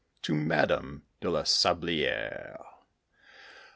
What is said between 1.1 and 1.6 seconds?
DE LA